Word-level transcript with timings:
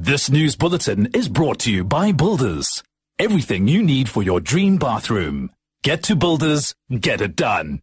This 0.00 0.30
news 0.30 0.54
bulletin 0.54 1.06
is 1.12 1.28
brought 1.28 1.58
to 1.60 1.72
you 1.72 1.82
by 1.82 2.12
Builders. 2.12 2.84
Everything 3.18 3.66
you 3.66 3.82
need 3.82 4.08
for 4.08 4.22
your 4.22 4.38
dream 4.38 4.76
bathroom. 4.76 5.50
Get 5.82 6.04
to 6.04 6.14
Builders, 6.14 6.72
get 6.88 7.20
it 7.20 7.34
done. 7.34 7.82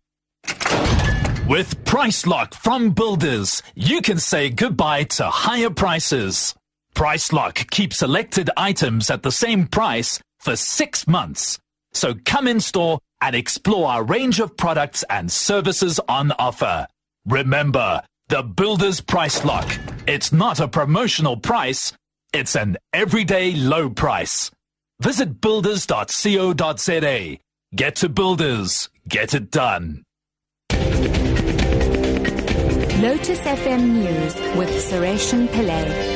With 1.46 1.84
Price 1.84 2.26
Lock 2.26 2.54
from 2.54 2.92
Builders, 2.92 3.62
you 3.76 4.02
can 4.02 4.18
say 4.18 4.50
goodbye 4.50 5.04
to 5.04 5.26
higher 5.26 5.70
prices. 5.70 6.56
Price 6.94 7.34
Lock 7.34 7.70
keeps 7.70 7.98
selected 7.98 8.50
items 8.56 9.10
at 9.10 9.22
the 9.22 9.32
same 9.32 9.68
price 9.68 10.22
for 10.40 10.56
six 10.56 11.08
months. 11.10 11.60
So 11.92 12.14
come 12.24 12.48
in 12.48 12.62
store 12.62 13.00
and 13.20 13.36
explore 13.36 13.90
our 13.90 14.04
range 14.04 14.40
of 14.40 14.56
products 14.56 15.04
and 15.10 15.30
services 15.30 16.00
on 16.08 16.32
offer. 16.40 16.88
Remember, 17.26 18.02
the 18.30 18.42
Builder's 18.42 19.02
Price 19.02 19.44
Lock. 19.44 19.70
It's 20.08 20.32
not 20.32 20.60
a 20.62 20.68
promotional 20.68 21.36
price, 21.36 21.92
it's 22.36 22.56
an 22.56 22.76
everyday 22.92 23.54
low 23.54 23.90
price. 23.90 24.52
Visit 25.00 25.40
builders.co.za. 25.40 27.38
Get 27.74 27.96
to 27.96 28.10
Builders. 28.10 28.90
Get 29.08 29.34
it 29.34 29.52
done. 29.52 30.04
Lotus 33.02 33.40
FM 33.40 33.84
News 33.94 34.36
with 34.58 34.70
Sureshan 34.70 35.48
Pillay. 35.48 36.15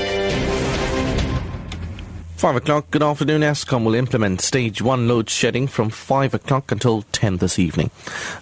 5 2.39 2.55
o'clock, 2.55 2.89
good 2.89 3.03
afternoon. 3.03 3.41
Eskom 3.41 3.83
will 3.83 3.95
implement 3.95 4.39
stage 4.39 4.81
1 4.81 5.09
load 5.09 5.29
shedding 5.29 5.67
from 5.67 5.89
5 5.89 6.33
o'clock 6.33 6.71
until 6.71 7.01
10 7.11 7.35
this 7.35 7.59
evening. 7.59 7.91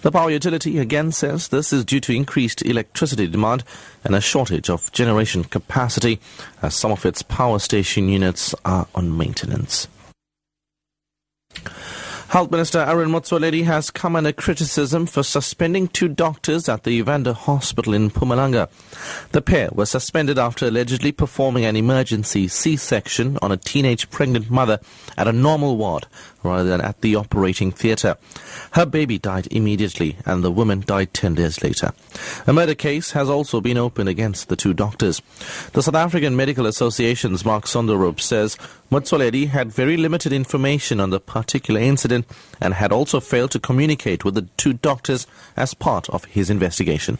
The 0.02 0.12
power 0.12 0.30
utility 0.30 0.78
again 0.78 1.10
says 1.10 1.48
this 1.48 1.72
is 1.72 1.84
due 1.84 1.98
to 2.02 2.14
increased 2.14 2.62
electricity 2.62 3.26
demand 3.26 3.64
and 4.04 4.14
a 4.14 4.20
shortage 4.20 4.70
of 4.70 4.92
generation 4.92 5.42
capacity 5.42 6.20
as 6.62 6.76
some 6.76 6.92
of 6.92 7.04
its 7.04 7.22
power 7.22 7.58
station 7.58 8.08
units 8.08 8.54
are 8.64 8.86
on 8.94 9.16
maintenance. 9.18 9.88
Health 12.28 12.50
Minister 12.50 12.80
Aaron 12.80 13.08
Motsoaledi 13.08 13.64
has 13.64 13.90
come 13.90 14.14
under 14.14 14.32
criticism 14.32 15.06
for 15.06 15.22
suspending 15.22 15.88
two 15.88 16.08
doctors 16.08 16.68
at 16.68 16.82
the 16.84 16.90
Evander 16.90 17.32
Hospital 17.32 17.94
in 17.94 18.10
Mpumalanga. 18.10 18.68
The 19.32 19.40
pair 19.40 19.70
were 19.72 19.86
suspended 19.86 20.38
after 20.38 20.66
allegedly 20.66 21.10
performing 21.10 21.64
an 21.64 21.74
emergency 21.74 22.46
C-section 22.46 23.38
on 23.40 23.50
a 23.50 23.56
teenage 23.56 24.10
pregnant 24.10 24.50
mother 24.50 24.78
at 25.16 25.26
a 25.26 25.32
normal 25.32 25.78
ward 25.78 26.06
rather 26.48 26.68
than 26.68 26.80
at 26.80 27.00
the 27.00 27.14
operating 27.14 27.70
theatre. 27.70 28.16
Her 28.72 28.86
baby 28.86 29.18
died 29.18 29.48
immediately 29.50 30.16
and 30.24 30.42
the 30.42 30.50
woman 30.50 30.82
died 30.86 31.14
10 31.14 31.34
days 31.34 31.62
later. 31.62 31.92
A 32.46 32.52
murder 32.52 32.74
case 32.74 33.12
has 33.12 33.28
also 33.28 33.60
been 33.60 33.78
opened 33.78 34.08
against 34.08 34.48
the 34.48 34.56
two 34.56 34.74
doctors. 34.74 35.20
The 35.72 35.82
South 35.82 35.94
African 35.94 36.36
Medical 36.36 36.66
Association's 36.66 37.44
Mark 37.44 37.64
Sonderup 37.64 38.20
says 38.20 38.56
Motsoaledi 38.90 39.48
had 39.48 39.72
very 39.72 39.96
limited 39.96 40.32
information 40.32 41.00
on 41.00 41.10
the 41.10 41.20
particular 41.20 41.80
incident 41.80 42.26
and 42.60 42.74
had 42.74 42.92
also 42.92 43.20
failed 43.20 43.50
to 43.52 43.58
communicate 43.58 44.24
with 44.24 44.34
the 44.34 44.48
two 44.56 44.72
doctors 44.72 45.26
as 45.56 45.74
part 45.74 46.08
of 46.10 46.24
his 46.24 46.50
investigation. 46.50 47.18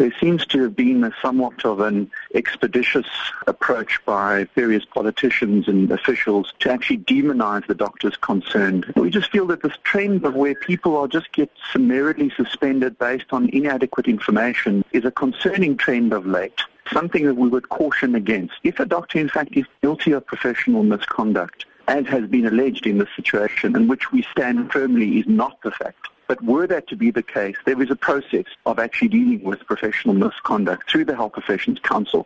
There 0.00 0.14
seems 0.18 0.46
to 0.46 0.62
have 0.62 0.74
been 0.74 1.04
a 1.04 1.12
somewhat 1.20 1.62
of 1.66 1.80
an 1.80 2.10
expeditious 2.34 3.04
approach 3.46 4.02
by 4.06 4.48
various 4.54 4.86
politicians 4.86 5.68
and 5.68 5.92
officials 5.92 6.54
to 6.60 6.72
actually 6.72 7.00
demonize 7.00 7.66
the 7.66 7.74
doctors 7.74 8.16
concerned. 8.16 8.90
We 8.96 9.10
just 9.10 9.30
feel 9.30 9.46
that 9.48 9.62
this 9.62 9.76
trend 9.84 10.24
of 10.24 10.34
where 10.34 10.54
people 10.54 10.96
are 10.96 11.06
just 11.06 11.30
get 11.32 11.50
summarily 11.70 12.32
suspended 12.34 12.98
based 12.98 13.26
on 13.32 13.50
inadequate 13.50 14.08
information 14.08 14.86
is 14.92 15.04
a 15.04 15.10
concerning 15.10 15.76
trend 15.76 16.14
of 16.14 16.24
late 16.24 16.62
something 16.90 17.26
that 17.26 17.34
we 17.34 17.48
would 17.48 17.68
caution 17.68 18.14
against. 18.14 18.54
If 18.64 18.80
a 18.80 18.86
doctor, 18.86 19.18
in 19.18 19.28
fact, 19.28 19.50
is 19.52 19.66
guilty 19.82 20.12
of 20.12 20.26
professional 20.26 20.82
misconduct, 20.82 21.66
as 21.88 22.06
has 22.06 22.26
been 22.26 22.46
alleged 22.46 22.86
in 22.86 22.96
this 22.96 23.08
situation, 23.14 23.76
and 23.76 23.86
which 23.86 24.12
we 24.12 24.22
stand 24.32 24.72
firmly 24.72 25.18
is 25.18 25.26
not 25.26 25.60
the 25.62 25.70
fact, 25.70 26.08
but 26.30 26.40
were 26.44 26.64
that 26.64 26.86
to 26.86 26.94
be 26.94 27.10
the 27.10 27.24
case, 27.24 27.56
there 27.66 27.82
is 27.82 27.90
a 27.90 27.96
process 27.96 28.44
of 28.64 28.78
actually 28.78 29.08
dealing 29.08 29.42
with 29.42 29.58
professional 29.66 30.14
misconduct 30.14 30.88
through 30.88 31.04
the 31.04 31.16
Health 31.16 31.32
Professions 31.32 31.80
Council. 31.80 32.24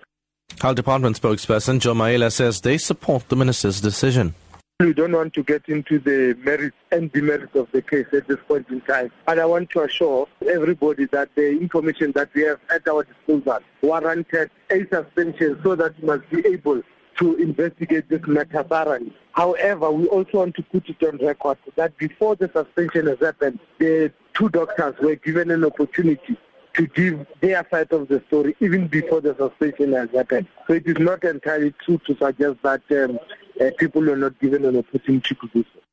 Health 0.60 0.76
Department 0.76 1.19
spokesperson 1.19 1.81
Joe 1.81 1.94
Maela 1.94 2.31
says 2.31 2.60
they 2.60 2.76
support 2.76 3.31
the 3.31 3.37
minister's 3.37 3.81
decision. 3.81 4.34
We 4.81 4.92
don't 4.92 5.12
want 5.12 5.32
to 5.32 5.42
get 5.42 5.66
into 5.70 5.98
the 5.98 6.37
merits 6.44 6.76
and 6.92 7.10
demerits 7.12 7.54
of 7.54 7.72
the 7.72 7.81
case 7.81 8.04
at 8.12 8.28
this 8.28 8.37
point 8.47 8.69
in 8.69 8.82
time. 8.82 9.10
But 9.25 9.38
I 9.38 9.47
want 9.47 9.70
to 9.70 9.84
assure 9.84 10.28
everybody 10.47 11.06
that 11.06 11.34
the 11.34 11.53
information 11.53 12.12
that 12.12 12.28
we 12.34 12.42
have 12.42 12.60
at 12.71 12.86
our 12.86 13.04
disposal 13.04 13.60
warranted 13.81 14.50
a 14.69 14.86
suspension 14.88 15.59
so 15.62 15.76
that 15.76 15.98
we 15.98 16.06
must 16.09 16.28
be 16.28 16.47
able 16.47 16.82
to 17.19 17.36
investigate 17.36 18.08
this 18.08 18.20
matter 18.26 18.62
thoroughly. 18.62 19.12
However, 19.32 19.91
we 19.91 20.06
also 20.08 20.38
want 20.38 20.54
to 20.56 20.62
put 20.62 20.88
it 20.88 21.02
on 21.02 21.19
record 21.19 21.58
that 21.76 21.97
before 21.98 22.36
the 22.36 22.50
suspension 22.54 23.06
has 23.06 23.19
happened, 23.20 23.58
the 23.78 24.12
two 24.34 24.48
doctors 24.48 24.94
were 25.00 25.16
given 25.16 25.50
an 25.50 25.64
opportunity 25.64 26.36
to 26.74 26.86
give 26.88 27.26
their 27.41 27.66
side 27.70 27.92
of 27.92 28.08
the 28.08 28.22
story 28.26 28.56
even 28.60 28.88
before 28.88 29.20
the 29.20 29.34
suspension 29.36 29.92
has 29.92 30.10
happened. 30.10 30.47
So 30.66 30.74
it 30.74 30.86
is 30.86 30.98
not 30.98 31.24
entirely 31.24 31.72
true 31.84 32.00
to 32.06 32.16
suggest 32.16 32.56
that 32.62 32.82
um, 32.91 33.19
uh, 33.60 33.70
people 33.78 34.03
were 34.03 34.16
not 34.16 34.38
given 34.41 34.64
an 34.64 34.76
opportunity 34.76 35.34
to 35.34 35.48
do 35.53 35.64
so. 35.72 35.84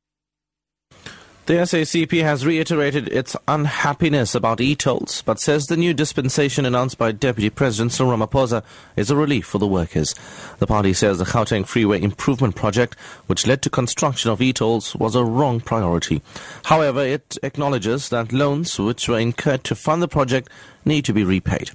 The 1.44 1.54
SACP 1.54 2.22
has 2.22 2.46
reiterated 2.46 3.08
its 3.08 3.34
unhappiness 3.48 4.36
about 4.36 4.60
e-tolls, 4.60 5.22
but 5.22 5.40
says 5.40 5.66
the 5.66 5.76
new 5.76 5.92
dispensation 5.92 6.64
announced 6.64 6.98
by 6.98 7.10
Deputy 7.10 7.50
President 7.50 7.90
Cyril 7.90 8.16
Ramaphosa 8.16 8.62
is 8.94 9.10
a 9.10 9.16
relief 9.16 9.44
for 9.44 9.58
the 9.58 9.66
workers. 9.66 10.14
The 10.60 10.68
party 10.68 10.92
says 10.92 11.18
the 11.18 11.24
Gauteng 11.24 11.66
Freeway 11.66 12.00
Improvement 12.00 12.54
Project, 12.54 12.96
which 13.26 13.44
led 13.44 13.60
to 13.62 13.70
construction 13.70 14.30
of 14.30 14.40
e-tolls, 14.40 14.94
was 14.94 15.16
a 15.16 15.24
wrong 15.24 15.58
priority. 15.58 16.22
However, 16.66 17.00
it 17.00 17.36
acknowledges 17.42 18.10
that 18.10 18.32
loans 18.32 18.78
which 18.78 19.08
were 19.08 19.18
incurred 19.18 19.64
to 19.64 19.74
fund 19.74 20.00
the 20.00 20.06
project 20.06 20.48
need 20.84 21.04
to 21.06 21.12
be 21.12 21.24
repaid. 21.24 21.72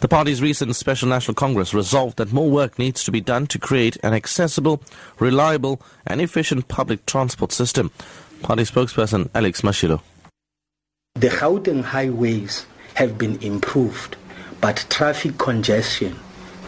The 0.00 0.08
party's 0.08 0.42
recent 0.42 0.76
Special 0.76 1.08
National 1.08 1.34
Congress 1.34 1.72
resolved 1.72 2.18
that 2.18 2.32
more 2.32 2.50
work 2.50 2.78
needs 2.78 3.02
to 3.04 3.12
be 3.12 3.22
done 3.22 3.46
to 3.48 3.58
create 3.58 3.96
an 4.02 4.12
accessible, 4.12 4.82
reliable, 5.18 5.80
and 6.06 6.20
efficient 6.20 6.68
public 6.68 7.06
transport 7.06 7.52
system. 7.52 7.90
Party 8.42 8.62
spokesperson 8.62 9.28
Alex 9.34 9.62
Mashilo. 9.62 10.00
The 11.14 11.28
Gauteng 11.28 11.82
highways 11.82 12.66
have 12.94 13.18
been 13.18 13.42
improved, 13.42 14.16
but 14.60 14.84
traffic 14.90 15.38
congestion 15.38 16.18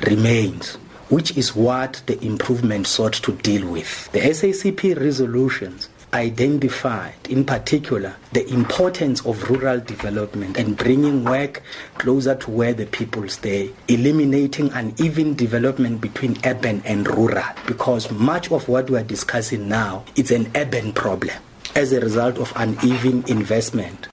remains, 0.06 0.74
which 1.10 1.36
is 1.36 1.54
what 1.54 2.02
the 2.06 2.22
improvement 2.24 2.86
sought 2.86 3.12
to 3.14 3.32
deal 3.32 3.70
with. 3.70 4.10
The 4.12 4.20
SACP 4.20 4.98
resolutions 4.98 5.88
identified 6.14 7.14
in 7.28 7.44
particular 7.44 8.16
the 8.32 8.46
importance 8.50 9.24
of 9.26 9.50
rural 9.50 9.78
development 9.80 10.56
and 10.56 10.76
bringing 10.76 11.22
work 11.24 11.62
closer 11.98 12.34
to 12.34 12.50
where 12.50 12.72
the 12.72 12.86
people 12.86 13.28
stay, 13.28 13.70
eliminating 13.88 14.72
uneven 14.72 15.34
development 15.34 16.00
between 16.00 16.38
urban 16.46 16.80
and 16.86 17.06
rural 17.08 17.44
because 17.66 18.10
much 18.10 18.50
of 18.50 18.66
what 18.68 18.88
we 18.88 18.96
are 18.96 19.04
discussing 19.04 19.68
now 19.68 20.02
is 20.16 20.30
an 20.30 20.50
urban 20.56 20.92
problem 20.92 21.36
as 21.78 21.92
a 21.92 22.00
result 22.00 22.38
of 22.38 22.52
uneven 22.56 23.22
investment. 23.28 24.08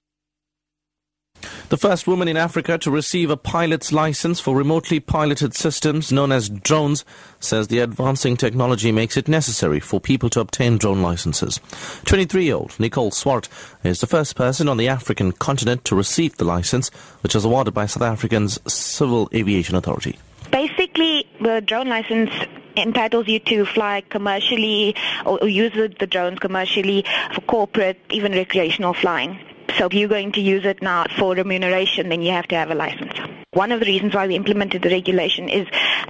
The 1.69 1.77
first 1.77 2.05
woman 2.05 2.27
in 2.27 2.37
Africa 2.37 2.77
to 2.77 2.91
receive 2.91 3.31
a 3.31 3.37
pilot's 3.37 3.91
license 3.91 4.39
for 4.39 4.55
remotely 4.55 4.99
piloted 4.99 5.55
systems 5.55 6.11
known 6.11 6.31
as 6.31 6.47
drones 6.47 7.03
says 7.39 7.67
the 7.67 7.79
advancing 7.79 8.37
technology 8.37 8.91
makes 8.91 9.17
it 9.17 9.27
necessary 9.27 9.79
for 9.79 9.99
people 9.99 10.29
to 10.29 10.41
obtain 10.41 10.77
drone 10.77 11.01
licenses. 11.01 11.57
23-year-old 12.05 12.79
Nicole 12.79 13.09
Swart 13.09 13.49
is 13.83 13.99
the 13.99 14.05
first 14.05 14.35
person 14.35 14.69
on 14.69 14.77
the 14.77 14.87
African 14.87 15.31
continent 15.31 15.83
to 15.85 15.95
receive 15.95 16.37
the 16.37 16.45
license, 16.45 16.89
which 17.23 17.33
was 17.33 17.45
awarded 17.45 17.73
by 17.73 17.87
South 17.87 18.03
Africa's 18.03 18.59
Civil 18.67 19.27
Aviation 19.33 19.75
Authority. 19.75 20.19
Basically, 20.51 21.27
the 21.41 21.61
drone 21.61 21.89
license 21.89 22.29
entitles 22.77 23.27
you 23.27 23.39
to 23.39 23.66
fly 23.66 24.01
commercially 24.09 24.95
or, 25.25 25.47
use 25.47 25.73
the, 25.73 25.93
the 25.99 26.07
drones 26.07 26.39
commercially 26.39 27.05
for 27.33 27.41
corporate, 27.41 27.99
even 28.09 28.31
recreational 28.31 28.93
flying. 28.93 29.39
So 29.77 29.87
if 29.87 29.93
you're 29.93 30.07
going 30.07 30.31
to 30.33 30.41
use 30.41 30.63
it 30.66 30.81
now 30.81 31.05
for 31.17 31.35
remuneration, 31.35 32.09
then 32.09 32.22
you 32.22 32.31
have 32.31 32.47
to 32.47 32.55
have 32.55 32.72
a 32.72 32.75
license. 32.75 33.13
One 33.51 33.72
of 33.72 33.79
the 33.79 33.85
reasons 33.85 34.13
why 34.13 34.27
we 34.27 34.35
implemented 34.35 34.81
the 34.81 34.89
regulation 34.89 35.49
is 35.49 35.67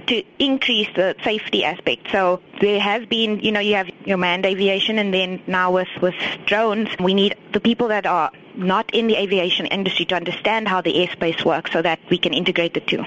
to 0.08 0.22
increase 0.38 0.88
the 0.94 1.14
safety 1.22 1.64
aspect. 1.64 2.08
So 2.10 2.42
there 2.60 2.80
has 2.80 3.06
been, 3.06 3.40
you 3.40 3.52
know, 3.52 3.60
you 3.60 3.74
have 3.74 3.88
your 4.04 4.18
manned 4.18 4.46
aviation 4.46 4.98
and 4.98 5.12
then 5.12 5.42
now 5.46 5.72
with, 5.72 5.88
with 6.02 6.14
drones, 6.46 6.88
we 7.00 7.14
need 7.14 7.36
the 7.52 7.60
people 7.60 7.88
that 7.88 8.06
are 8.06 8.30
not 8.56 8.92
in 8.92 9.06
the 9.06 9.16
aviation 9.16 9.66
industry 9.66 10.06
to 10.06 10.16
understand 10.16 10.68
how 10.68 10.80
the 10.80 10.92
airspace 10.94 11.44
works 11.44 11.72
so 11.72 11.82
that 11.82 11.98
we 12.10 12.18
can 12.18 12.34
integrate 12.34 12.74
the 12.74 12.80
two. 12.80 13.04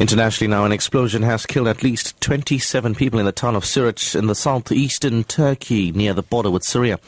Internationally 0.00 0.50
now, 0.50 0.64
an 0.64 0.72
explosion 0.72 1.22
has 1.22 1.46
killed 1.46 1.68
at 1.68 1.84
least 1.84 2.20
27 2.20 2.96
people 2.96 3.20
in 3.20 3.26
the 3.26 3.32
town 3.32 3.54
of 3.54 3.62
Suruç 3.62 4.18
in 4.18 4.26
the 4.26 4.34
southeastern 4.34 5.22
Turkey 5.22 5.92
near 5.92 6.12
the 6.12 6.22
border 6.22 6.50
with 6.50 6.64
Syria. 6.64 6.98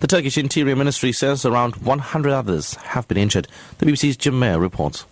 The 0.00 0.08
Turkish 0.08 0.36
Interior 0.36 0.74
Ministry 0.74 1.12
says 1.12 1.46
around 1.46 1.76
100 1.76 2.32
others 2.32 2.74
have 2.74 3.06
been 3.06 3.16
injured. 3.16 3.46
The 3.78 3.86
BBC's 3.86 4.16
Jim 4.16 4.40
Muir 4.40 4.58
reports. 4.58 5.06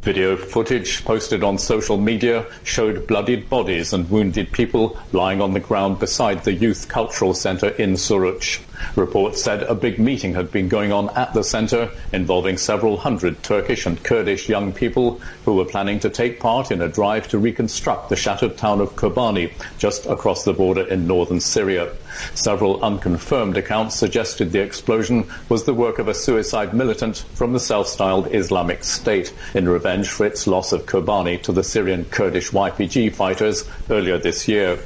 Video 0.00 0.36
footage 0.36 1.04
posted 1.04 1.44
on 1.44 1.58
social 1.58 1.98
media 1.98 2.46
showed 2.62 3.06
bloodied 3.06 3.48
bodies 3.50 3.92
and 3.92 4.08
wounded 4.10 4.50
people 4.52 4.98
lying 5.12 5.42
on 5.42 5.52
the 5.52 5.60
ground 5.60 5.98
beside 5.98 6.44
the 6.44 6.52
Youth 6.52 6.88
Cultural 6.88 7.34
Centre 7.34 7.70
in 7.70 7.92
Suruç. 7.92 8.60
Reports 8.96 9.42
said 9.42 9.62
a 9.62 9.74
big 9.74 9.98
meeting 9.98 10.34
had 10.34 10.50
been 10.50 10.68
going 10.68 10.92
on 10.92 11.08
at 11.10 11.34
the 11.34 11.42
centre 11.42 11.90
involving 12.12 12.56
several 12.56 12.96
hundred 12.96 13.42
Turkish 13.42 13.86
and 13.86 14.02
Kurdish 14.02 14.48
young 14.48 14.72
people 14.72 15.20
who 15.44 15.54
were 15.54 15.64
planning 15.64 16.00
to 16.00 16.10
take 16.10 16.40
part 16.40 16.70
in 16.70 16.80
a 16.80 16.88
drive 16.88 17.28
to 17.28 17.38
reconstruct 17.38 18.08
the 18.08 18.16
shattered 18.16 18.56
town 18.56 18.80
of 18.80 18.96
Kobani 18.96 19.52
just 19.78 20.06
across 20.06 20.44
the 20.44 20.52
border 20.52 20.86
in 20.86 21.06
northern 21.06 21.40
Syria. 21.40 21.92
Several 22.34 22.82
unconfirmed 22.82 23.56
accounts 23.56 23.96
suggested 23.96 24.52
the 24.52 24.62
explosion 24.62 25.26
was 25.48 25.64
the 25.64 25.74
work 25.74 25.98
of 25.98 26.08
a 26.08 26.14
suicide 26.14 26.72
militant 26.72 27.24
from 27.34 27.52
the 27.52 27.60
self-styled 27.60 28.32
Islamic 28.34 28.84
State 28.84 29.34
in 29.54 29.68
revenge 29.68 30.08
for 30.08 30.24
its 30.26 30.46
loss 30.46 30.72
of 30.72 30.86
Kobani 30.86 31.42
to 31.42 31.52
the 31.52 31.64
Syrian 31.64 32.04
Kurdish 32.06 32.50
YPG 32.50 33.14
fighters 33.14 33.64
earlier 33.90 34.18
this 34.18 34.46
year. 34.46 34.78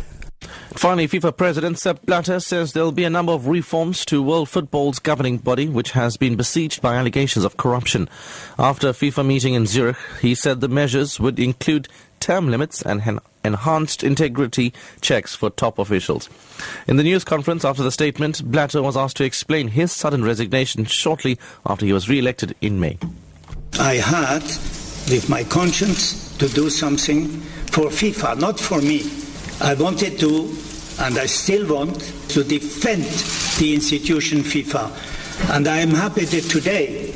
Finally, 0.79 1.09
FIFA 1.09 1.37
President 1.37 1.77
Sepp 1.77 2.07
Blatter 2.07 2.39
says 2.39 2.73
there 2.73 2.85
will 2.85 2.93
be 2.93 3.03
a 3.03 3.11
number 3.11 3.33
of 3.33 3.49
reforms 3.49 4.05
to 4.05 4.23
world 4.23 4.49
football's 4.49 5.01
governing 5.01 5.37
body, 5.39 5.69
which 5.69 5.91
has 5.91 6.17
been 6.17 6.37
besieged 6.37 6.81
by 6.81 6.95
allegations 6.95 7.45
of 7.45 7.57
corruption. 7.57 8.09
After 8.61 8.91
a 8.91 8.93
FIFA 8.93 9.27
meeting 9.27 9.55
in 9.55 9.67
Zurich, 9.67 9.97
he 10.21 10.37
said 10.37 10.61
the 10.61 10.69
measures 10.69 11.19
would 11.19 11.41
include 11.41 11.89
term 12.21 12.49
limits 12.49 12.81
and 12.81 13.03
en- 13.03 13.19
enhanced 13.43 14.05
integrity 14.05 14.73
checks 15.01 15.35
for 15.35 15.51
top 15.51 15.81
officials. 15.81 16.31
In 16.87 16.97
the 16.97 17.03
news 17.03 17.25
conference 17.25 17.65
after 17.65 17.83
the 17.83 17.91
statement, 17.91 18.45
Blatter 18.45 18.81
was 18.81 18.97
asked 18.97 19.17
to 19.17 19.25
explain 19.25 19.67
his 19.67 19.91
sudden 19.91 20.23
resignation 20.23 20.85
shortly 20.85 21.41
after 21.67 21.87
he 21.87 21.93
was 21.93 22.09
re-elected 22.09 22.55
in 22.61 22.79
May. 22.79 22.99
I 23.81 23.95
had, 23.95 24.45
with 25.11 25.29
my 25.29 25.43
conscience, 25.43 26.37
to 26.39 26.49
do 26.49 26.71
something 26.71 27.27
for 27.73 27.87
FIFA, 27.87 28.39
not 28.39 28.61
for 28.61 28.81
me. 28.81 29.11
I 29.61 29.75
wanted 29.75 30.21
to, 30.21 30.55
and 31.01 31.19
I 31.19 31.27
still 31.27 31.67
want, 31.67 32.01
to 32.31 32.45
defend 32.45 33.05
the 33.59 33.75
institution 33.75 34.41
FIFA. 34.41 34.91
And 35.55 35.69
I 35.69 35.79
am 35.79 35.91
happy 35.91 36.25
that 36.25 36.43
today 36.43 37.13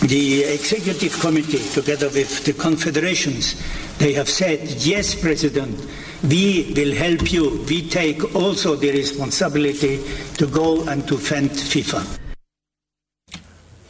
the 0.00 0.44
executive 0.44 1.18
committee, 1.20 1.58
together 1.72 2.08
with 2.08 2.44
the 2.44 2.52
confederations, 2.52 3.60
they 3.98 4.12
have 4.12 4.28
said, 4.28 4.60
yes, 4.84 5.14
President, 5.14 5.78
we 6.22 6.72
will 6.76 6.94
help 6.94 7.32
you. 7.32 7.64
We 7.68 7.88
take 7.88 8.34
also 8.34 8.76
the 8.76 8.90
responsibility 8.90 10.02
to 10.34 10.46
go 10.46 10.86
and 10.88 11.06
to 11.08 11.16
defend 11.16 11.50
FIFA. 11.50 12.20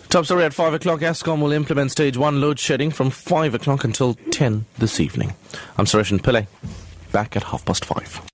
Top 0.09 0.25
story 0.27 0.45
at 0.45 0.55
5 0.55 0.75
o'clock. 0.75 1.01
Eskom 1.01 1.43
will 1.43 1.53
implement 1.53 1.91
stage 1.91 2.17
1 2.17 2.41
load 2.41 2.59
shedding 2.61 2.91
from 2.93 3.11
5 3.11 3.55
o'clock 3.55 3.83
until 3.83 4.15
10 4.31 4.65
this 4.79 5.01
evening. 5.01 5.35
I'm 5.77 5.87
Suresh 5.87 6.17
Pillay. 6.21 6.47
Back 7.11 7.37
at 7.37 7.43
half 7.45 7.65
past 7.65 7.85
5. 7.85 8.34